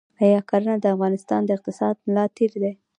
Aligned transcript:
آیا 0.23 0.41
کرنه 0.49 0.73
د 0.79 0.85
افغانستان 0.95 1.41
د 1.45 1.49
اقتصاد 1.57 1.95
ملا 2.05 2.25
تیر 2.35 2.51
دی؟ 2.63 2.73